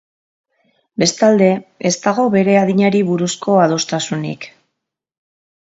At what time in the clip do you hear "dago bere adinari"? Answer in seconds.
2.07-3.03